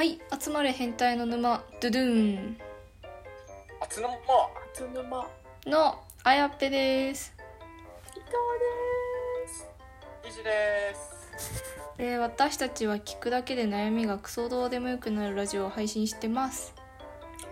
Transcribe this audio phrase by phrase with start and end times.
[0.00, 2.56] はい集まれ変態の沼ドゥドゥーン。
[3.82, 4.16] あつのま
[4.72, 5.28] つぬま
[5.66, 7.34] のあやっぺです、
[8.16, 8.24] 伊藤
[9.44, 9.68] です。
[10.26, 10.94] いじで
[11.36, 11.74] す。
[11.98, 16.72] えー私たちは聞くだけで悩みがクソどうでもよくなるラジオを配信してます。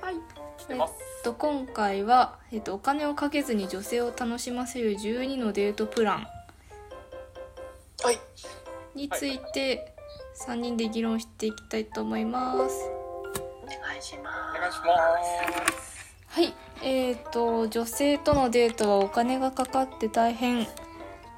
[0.01, 0.15] はい
[0.57, 0.95] してます。
[1.19, 6.27] えっと今回は、えっと、お金をかけずに女性を楽しませる12のデートプラン。
[8.03, 8.19] はい。
[8.95, 9.98] について
[10.47, 12.91] 3人で議論していきたいと思います。
[13.63, 16.15] お願いしまお願いします。
[16.29, 16.55] はい。
[16.83, 20.67] えー、と女性とのデートはお金がかかって大変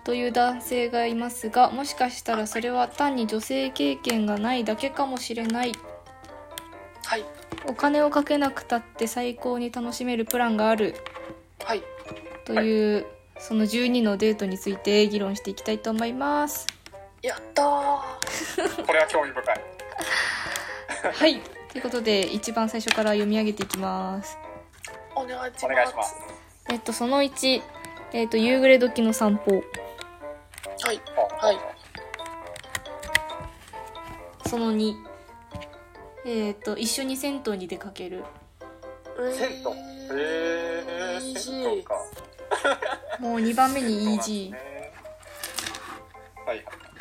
[0.04, 5.72] という男性がいますがもしかしたらそれは単に女性経験がないだけかもしれない。
[5.72, 5.80] す
[7.04, 7.24] はい。
[7.66, 10.94] お金をかけなくたって最高に楽しめるプランがある。
[11.64, 11.82] はい。
[12.44, 13.06] という、
[13.38, 16.79] その12のデートについて議論していきたいと思います
[17.22, 18.82] やったー。
[18.86, 19.60] これは興味深い。
[21.12, 21.40] はい。
[21.70, 24.38] ということで一番最初から読み上げていきます。
[25.14, 26.16] お願いします。
[26.70, 27.62] えっとその1
[28.12, 29.52] えっと夕暮れ時の散歩。
[29.52, 31.00] はい。
[31.42, 31.58] あはい。
[34.48, 34.94] その2
[36.24, 38.24] えっと一緒に銭湯に出かける。
[39.16, 39.62] 銭
[40.10, 40.18] 湯？
[40.18, 41.94] へえイージ銭湯か。
[43.18, 44.58] もう2番目にそうなんです EG ね。
[44.58, 44.69] はいはい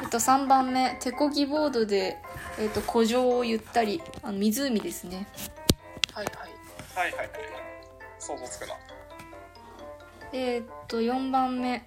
[0.01, 2.17] えっと3番目手漕ぎボードで
[2.57, 5.27] えっと湖上をゆったりあの湖ですね。
[6.13, 6.35] はいはい。
[6.95, 7.29] はいはいはい。
[8.17, 8.75] 想像つくな。
[10.31, 11.85] えっと4番目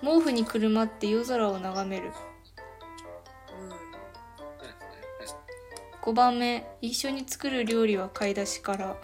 [0.00, 2.06] 毛布にくるまって夜空を眺める。
[2.06, 2.10] う
[3.62, 3.66] うん。
[3.66, 3.80] うんうん
[6.02, 8.86] 5番目一緒に作る料理は買い出しから。
[8.86, 8.96] ん。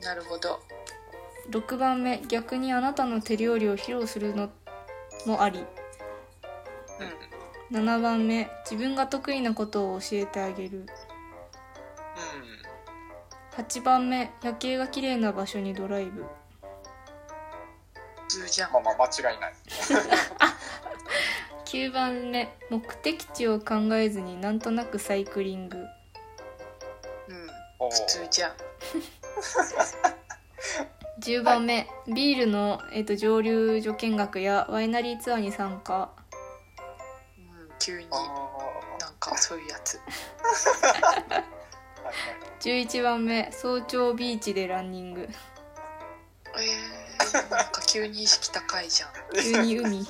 [0.00, 0.60] なるほど。
[1.50, 4.50] 6番目逆にあなたの手料理を披露するの
[5.26, 5.64] もあり
[7.70, 10.86] 7番目自分が得意なことを教えてあげる。
[13.56, 16.24] 8番目夜景が綺麗な場所にドライブ。
[18.28, 18.72] 普通じゃん。
[18.72, 19.52] まあまあ間違いない。
[21.66, 25.76] 9番目目的地を考えずになんとなくサイクリング。
[25.76, 25.86] うん。
[27.90, 28.52] 普通じゃん。
[31.20, 36.10] 10番目、ビールの、えっと蒸留所見学やワイナリーツアーに参加。
[36.22, 36.27] うん
[37.88, 38.16] 急にあ
[39.00, 39.94] なんかそういうやつ。
[39.96, 40.00] ー。
[40.84, 41.44] はいはい
[42.60, 45.22] 11番目早朝ビーチでランニング。
[45.22, 49.10] えー、なんか急に意識高いじゃん。
[49.42, 49.98] 急に海。
[50.00, 50.06] えっ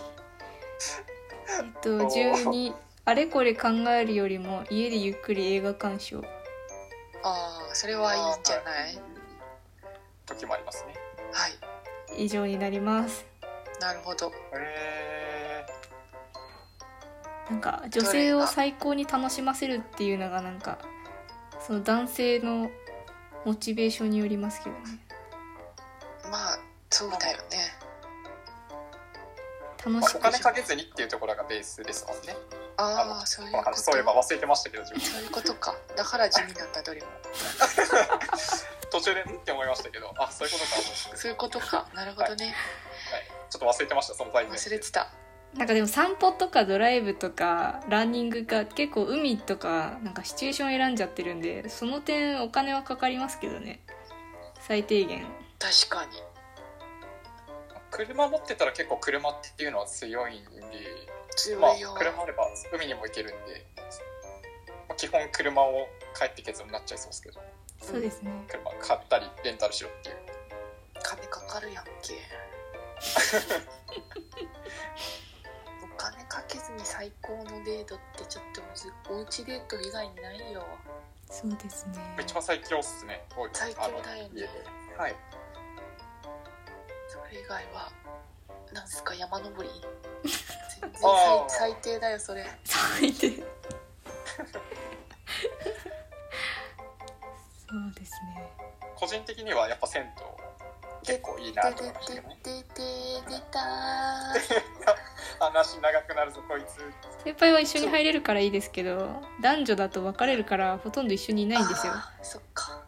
[1.80, 2.74] と12
[3.04, 6.18] あれこれ考えるよりも家でゆっくり映画鑑賞。
[7.22, 8.98] ああそれはいいんじゃない？
[10.26, 10.94] 時もありますね。
[11.32, 12.24] はい。
[12.24, 13.24] 以上になります。
[13.80, 14.26] なるほど。
[14.26, 14.32] へ
[17.50, 20.78] なんか女性を最高に楽しませるっていうのがなんか
[21.66, 22.70] その男性の
[23.44, 24.98] モチベーションによりますけどね。
[26.30, 26.58] まあ
[26.90, 27.88] そうだよね。
[29.84, 32.36] 楽しくお金かけずにっていうところがベースですもんね。
[32.76, 33.76] ああそういうこと。
[33.76, 35.02] そういえば忘れてましたけど自分。
[35.02, 35.74] そういうことか。
[35.96, 37.06] だから地味なんだどれも。
[38.90, 41.86] 途中でんって思いましたけどあそういうことかそういうことか。
[41.94, 42.46] なるほどね。
[42.46, 45.10] はい、ちょっと忘れてましたそのタイミング忘れてた
[45.56, 53.80] なんかでも散歩とかドライブとかランニングが結構海とかなんかシチュエーション選んじゃってるんでその点お金はかかりますけどね。
[54.60, 55.24] 最低限。
[55.58, 56.12] 確かに。
[57.90, 60.50] 車持ってたら結構車っていうのは強いんで
[61.36, 63.64] 強いよ、まあ車あれば海にも行けるんで、
[64.88, 67.40] まあ、基本車を帰って結論になっちゃいそうですけど。
[67.80, 68.30] そうですね。
[68.48, 70.16] 車買ったりレンタルしろっていう。
[71.02, 71.90] 金かかるやんけ
[76.78, 80.64] に最高のデートってちょっとむずいおうちデート以外にないよ。
[81.28, 82.16] そうですね。
[82.20, 83.22] 一番最強っすね。
[83.52, 84.48] 最強だよね。
[84.96, 85.16] はい。
[87.08, 87.92] それ以外は
[88.72, 89.14] なんすか？
[89.14, 89.68] 山登り？
[90.80, 91.00] 全然
[91.48, 92.46] 最低だよそれ。
[92.64, 93.30] 最低。
[93.30, 93.36] そ
[97.76, 98.50] うですね。
[98.96, 100.08] 個人的にはやっぱ銭湯
[101.08, 102.28] 結構いいなと思いましたけど
[105.40, 106.82] 話長くなるぞこいつ。
[107.24, 111.94] 先輩は一緒に入れるからいいですけど男女だと別れるからほとんど一緒にいないんですよ。
[112.22, 112.84] そっか。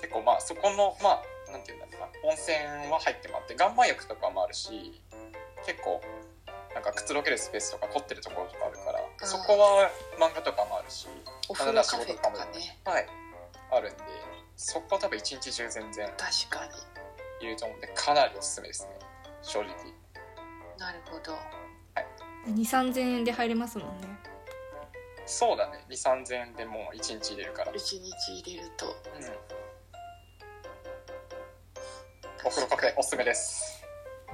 [0.00, 2.56] 結構まあそこのまあなんていうんだろうな温泉
[2.90, 5.00] は入ってもらって岩盤浴とかもあるし
[5.64, 6.00] 結構
[6.74, 9.26] なんかくつろげるスペースとか凝ってるところとかあるからー。
[9.26, 11.06] そこは漫画とかもあるし
[11.48, 12.78] お風呂カフェとかね。
[12.84, 13.06] はい。
[13.70, 14.02] あるんで
[14.60, 17.46] そこは多分一日中全然確かに。
[17.46, 18.98] いると思うんでかなりおすすめですね。
[19.40, 19.70] 正直。
[20.76, 21.38] なるほど。
[22.50, 24.08] 2 3 0 0円で入れますもんね。
[25.26, 25.84] そうだね。
[25.88, 28.96] 2 3 0 0円でもう1日入れるから、うん、1日入れると。
[32.44, 33.84] お風呂カフェおすすめです。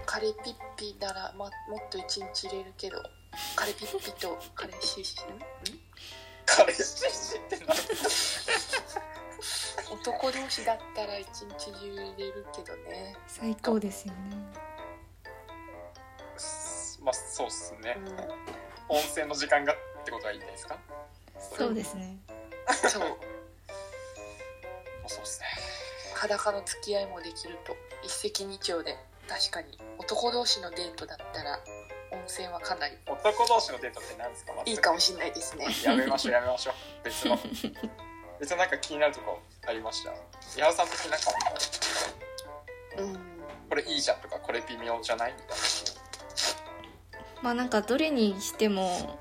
[0.07, 2.97] カレピッピなら、ま、もっと1日入れるけど
[3.57, 5.35] カレピッピとカレシシん？
[5.35, 5.41] ん？
[6.47, 7.77] 彼氏って何
[10.03, 14.37] 男同士だったら一日中入れるけどね、最高ですよね。
[17.03, 17.97] まあそうっすね、
[18.89, 20.79] う温泉の時間がってことはいいんですか？
[21.39, 22.07] そうですね。
[22.07, 22.21] ん、
[22.91, 23.03] そう。
[25.07, 25.47] そうっすね。
[26.15, 28.97] 裸の付き合いもできると一石二鳥で
[29.29, 31.61] 確かに男同士のデートだったら
[32.13, 34.53] 温泉はかなり男同士のデートって何ですか？
[34.65, 35.67] いいかもしれないですね。
[35.85, 36.75] やめましょうやめましょう。
[37.05, 37.39] 別の
[38.45, 40.11] 別のなんか気になるとこありました？
[40.61, 41.31] 矢野さん的になんか
[42.99, 43.15] うん。
[43.71, 45.33] これいいじゃんとかこれ微妙じゃない？
[45.33, 45.59] みたい
[47.43, 49.19] まあなんかどれにしても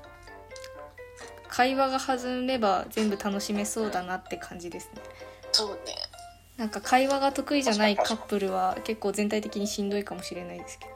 [1.48, 5.00] 会話が弾めば全部楽しめそうだなって感じですね。
[5.52, 5.94] そうね。
[6.58, 10.92] なんか会話が得意じゃないカップルは結構全体的にしんどいかもしれないですけど。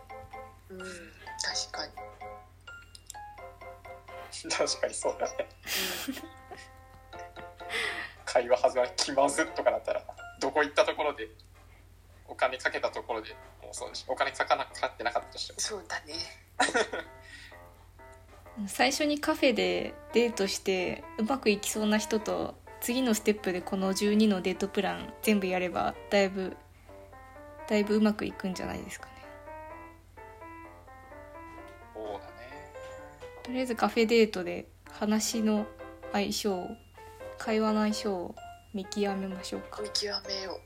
[0.70, 1.92] うん確かに、
[4.50, 5.48] な 確かにそうだね
[8.30, 10.02] 会話始まり気まずっとかだったら
[10.38, 11.30] どこ行ったところで
[12.28, 13.30] お金かけたところで
[13.62, 14.04] もうそうです。
[14.06, 15.60] お金かかなかかってなかったとしても。
[15.60, 16.14] そうだね。
[18.68, 26.56] 最初にカフェでデートしてうまくいきそうな人と次のステップでこの12のデートプラン全部やればだいぶ
[27.66, 29.12] だいぶうまくいくんじゃないですかね。
[31.94, 32.22] そうだね。
[33.42, 35.66] とりあえずカフェデートで話の
[36.12, 36.76] 相性
[37.38, 38.34] 会話の相性を
[38.74, 39.80] 見極めましょうか。
[39.82, 40.60] 見極めよ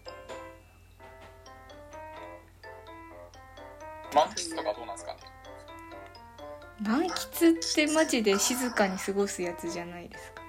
[4.15, 5.21] 満喫とかどうなんですかね？
[6.81, 10.43] 満喫ってマジで静かに過ごすやつじゃないですか。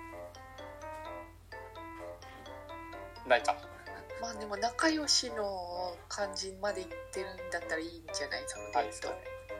[3.27, 3.53] ないか。
[3.53, 8.43] うまあでも仲良しの感じまでいってるんだったらいいんじゃない？
[8.47, 8.79] そのデート。
[8.79, 9.15] ないですかね。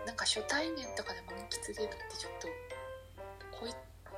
[0.06, 2.48] なんか初対面とかで満喫デートってちょっと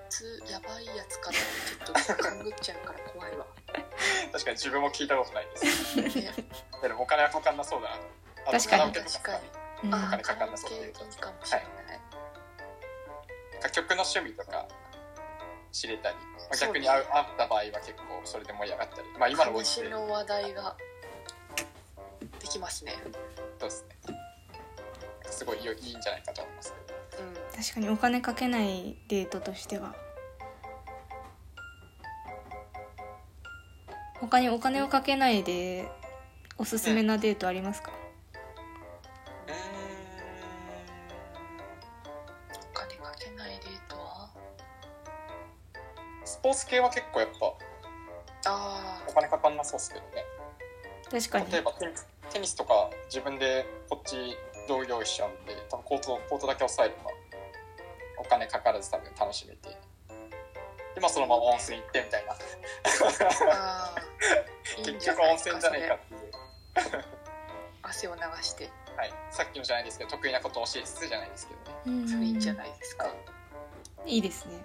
[0.09, 1.37] つやばいやつかな
[1.85, 3.45] ちょっと勘ぐっちゃうから怖いわ。
[4.31, 5.97] 確かに自分も聞いたことないです。
[6.01, 6.33] ね。
[6.81, 8.51] でもお金はかかんなそうだな。
[8.51, 8.93] 確かに。
[8.93, 9.39] 確かに。
[9.83, 9.95] うん。
[9.95, 11.67] あ金かかんなそう関係いいかもしれない、
[13.61, 14.67] 楽曲の趣味とか
[15.71, 16.21] 知れたり、ま
[16.51, 16.79] あ、そうね。
[16.79, 19.07] 逆に会う会った場合は結構それで盛り上がったり。
[19.17, 20.75] まあ今のご時の話題が
[22.39, 22.93] できますね。
[23.59, 23.95] そうですね。
[25.31, 26.73] すごいいいいいんじゃないかと思います
[27.55, 29.95] 確かにお金かけないデートとしては。
[34.19, 35.87] 他にお金をかけないで
[36.57, 37.91] おすすめなデートありますか、
[42.49, 44.29] お金かけないデートは？
[46.23, 47.53] スポーツ系は結構やっぱ
[48.49, 50.23] あお金かかんなそうですけどね。
[51.11, 51.51] 確かに。
[51.51, 54.15] 例えばテニステニスとか自分でこっち
[54.67, 57.11] 道具用意しちゃうんで多分コートコートだけ押さえれば
[58.17, 59.77] お金かからず多分楽しめて。
[60.97, 62.35] 今そのまま温泉行ってみたいな。
[64.77, 66.31] 結局温泉じゃねえかっていう、
[67.81, 68.71] 汗を流して。
[68.95, 72.07] はい、さっきのじゃないですけど得意なことを教えつつじゃないですけどね、うん。
[72.07, 73.13] それいいんじゃないですか、
[74.05, 74.63] いいですね。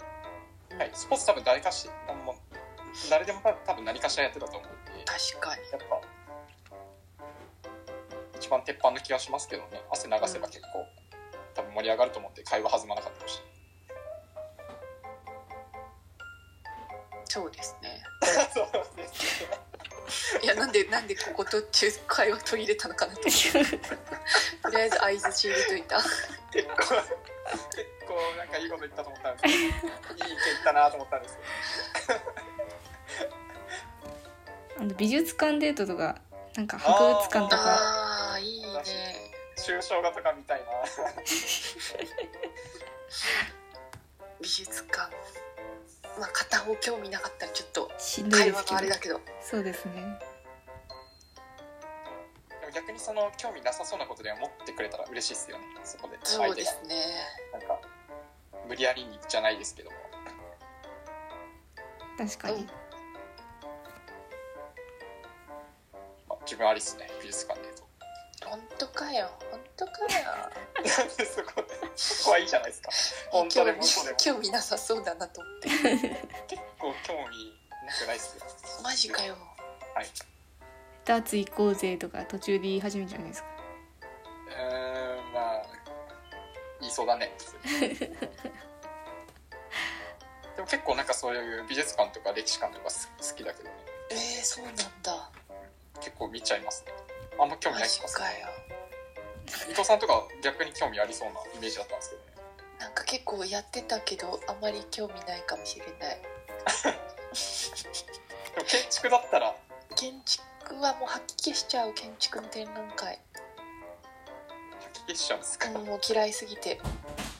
[0.78, 1.90] はい、スポーツ多分誰かし
[3.08, 5.04] 誰でも多分何かしらやってたと思うんで。
[5.04, 5.62] 確かに。
[5.70, 6.00] やっぱ
[8.36, 9.82] 一番鉄板な気がしますけどね。
[9.90, 10.86] 汗流せば結構、
[11.70, 13.40] 多分盛り上がると思って会話弾まなかったし。
[17.24, 18.02] そうですね。
[18.52, 19.48] そうですね。
[20.42, 23.22] いやなんでなんでここ途中会話途切れたのかなと。
[23.22, 25.96] とりあえず相づち入れといた。
[26.52, 26.88] 結構結
[28.08, 31.38] 構なんかいいこと言ったと思ったんですけどいい意見言ったなと思ったんです
[32.06, 32.20] けど。
[34.78, 36.20] あの美術館デートとか
[36.56, 37.99] なんか博物館とか
[39.70, 40.66] 抽象画とか見たいな。
[44.40, 45.14] 美術館。
[46.18, 48.74] まあ片方興味なかったらちょっとしんどい会話ですけど。
[48.74, 49.20] があれだけど。
[49.40, 49.92] そうですね。
[52.60, 55.64] でも逆にその興味なさそうなことで思ってくれたら嬉しいですよね。
[55.84, 56.18] そこで。
[56.24, 56.96] そうですね。
[57.52, 57.80] なんか
[58.66, 59.96] 無理やりにじゃないですけども。
[62.18, 62.68] 確かに、
[66.28, 67.08] あ自分ありっすね。
[67.22, 67.89] 美術館で言うと
[68.50, 69.30] 本当かよ。
[69.50, 70.08] 本当かよ。
[70.76, 71.64] なんでそこ
[71.94, 72.90] そこはいいじゃないですか。
[73.30, 74.16] 本当でも嘘でも。
[74.18, 75.68] 興味なさそうだなと思って。
[75.68, 77.54] 結構興味
[77.86, 78.44] なくないっすよ。
[78.82, 79.36] マジかよ。
[79.94, 80.06] はい。
[81.04, 83.48] ダーツ行こうぜとか途中で言い始めるじゃないですか？
[84.50, 85.62] うーんまあ
[86.80, 87.32] 言いそうだね。
[90.56, 93.74] でも結構なんかそういう美術館とか歴史館とかす好きだけどね。
[94.10, 95.30] えー、そうなんだ。
[96.00, 96.92] 結構見ちゃいますね
[97.38, 98.30] あんま興味マない気がすかよ。
[99.68, 102.28] 伊藤さんとか逆に興味ありそうなイメージだったんですけどね。
[102.78, 106.20] なんか結構やってたけどあまり興味ないかもしれない。
[108.54, 109.54] でも建築だったら。
[109.96, 113.18] 建築はもう吐き消しちゃう建築の展覧会。
[114.80, 116.80] 吐き消しちゃうんですか、うんもう嫌いすぎて。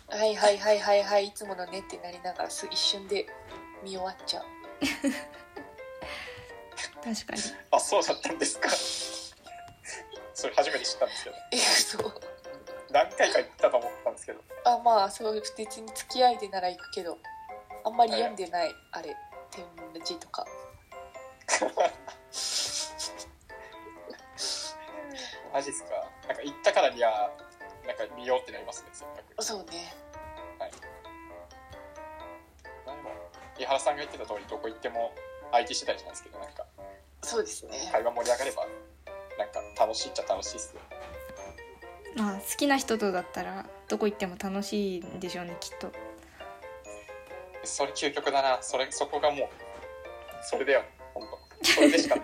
[0.09, 3.27] はいはいはいはいはいいつものねってなりながらす一瞬で
[3.85, 4.45] 見終わっちゃう。
[7.03, 7.43] 確かに。
[7.71, 8.69] あそうだったんですか
[10.41, 11.37] それ初めて知ったんですけど。
[11.53, 12.13] えそう。
[12.91, 14.41] 何回か行ったと思ったんですけど。
[14.65, 17.19] あまあそう別に付き合いでなら行くけど
[17.85, 19.15] あんまり読んでない、あれ
[19.51, 19.67] 展
[20.03, 20.47] 示とか。
[25.53, 25.91] マジっすか。
[26.27, 27.31] なんか行ったからには
[27.87, 29.43] なんか見ようってなりますねせっかく。
[29.45, 29.95] そうね。
[30.59, 30.69] まあ
[32.97, 33.11] でも
[33.59, 35.13] 井原さんが言ってた通りどこ行っても
[35.53, 36.65] 相手次第じゃないですけどなんか。
[37.23, 37.91] そうですね。
[37.93, 38.67] 会話盛り上がれば
[39.81, 40.81] 楽しいっちゃ楽しいっすよ。
[42.17, 45.91] まあ好きな人とだったらどこ行っても楽しいんでしょうねきっと。
[47.65, 48.59] それ究極だな。
[48.61, 49.49] それそこがもう
[50.43, 50.83] それだよ
[51.15, 51.25] 本
[51.63, 52.23] 当それでしか見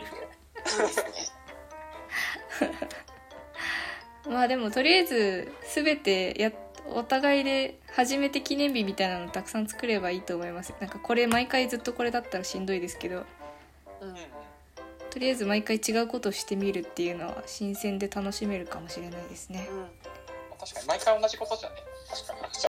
[4.33, 6.53] まあでもとりあえず全てや
[6.89, 10.75] お互いで初めて記念日みたいなのたくさん作ればいいと思います。
[10.81, 13.25] なんかこれ毎回ずっとこれだったらしんどいですけど。
[14.01, 14.36] うん
[15.17, 19.67] とりあえず毎回違うことをしてみるっていうのは新鮮で楽しめるかもしれないですね。
[19.73, 19.87] うん。
[20.61, 21.77] 確かに毎回同じことじゃね。
[22.11, 22.53] 確かに。